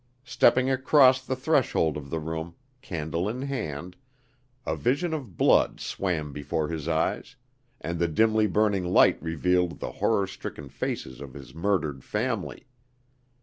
Stepping 0.25 0.67
across 0.67 1.23
the 1.23 1.35
threshold 1.35 1.95
of 1.95 2.09
the 2.09 2.17
room, 2.19 2.55
candle 2.81 3.29
in 3.29 3.43
hand, 3.43 3.95
a 4.65 4.75
vision 4.75 5.13
of 5.13 5.37
blood 5.37 5.79
swam 5.79 6.33
before 6.33 6.69
his 6.69 6.87
eyes, 6.87 7.35
and 7.79 7.99
the 7.99 8.07
dimly 8.07 8.47
burning 8.47 8.83
light 8.85 9.21
revealed 9.21 9.77
the 9.79 9.91
horror 9.91 10.25
stricken 10.25 10.69
faces 10.69 11.21
of 11.21 11.35
his 11.35 11.53
murdered 11.53 12.03
family. 12.03 12.65